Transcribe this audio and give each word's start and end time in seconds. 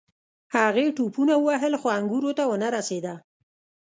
هغې 0.55 0.85
ټوپونه 0.97 1.33
ووهل 1.39 1.73
خو 1.81 1.87
انګورو 1.97 2.31
ته 2.37 2.43
ونه 2.47 2.67
رسیده. 2.77 3.13